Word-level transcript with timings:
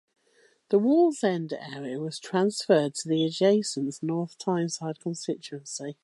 The 0.69 0.79
Wallsend 0.79 1.53
area 1.53 1.99
was 1.99 2.17
transferred 2.17 2.95
to 2.95 3.07
the 3.07 3.23
adjacent 3.23 4.01
North 4.01 4.35
Tyneside 4.39 4.99
constituency. 4.99 5.95